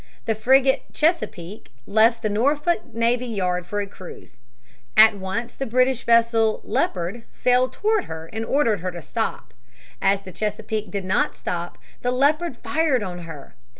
The 0.25 0.33
frigate 0.33 0.81
Chesapeake 0.93 1.71
left 1.85 2.23
the 2.23 2.29
Norfolk 2.29 2.91
navy 2.91 3.27
yard 3.27 3.67
for 3.67 3.81
a 3.81 3.85
cruise. 3.85 4.39
At 4.97 5.15
once 5.15 5.53
the 5.53 5.67
British 5.67 6.05
vessel 6.05 6.59
Leopard 6.63 7.23
sailed 7.29 7.71
toward 7.71 8.05
her 8.05 8.25
and 8.33 8.43
ordered 8.43 8.79
her 8.79 8.89
to 8.89 9.01
stop. 9.03 9.53
As 10.01 10.23
the 10.23 10.31
Chesapeake 10.31 10.89
did 10.89 11.05
not 11.05 11.35
stop, 11.35 11.77
the 12.01 12.09
Leopard 12.09 12.57
fired 12.57 13.03
on 13.03 13.19
her. 13.29 13.53